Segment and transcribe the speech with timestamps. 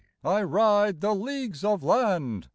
[0.23, 2.47] I ride the leagues of land.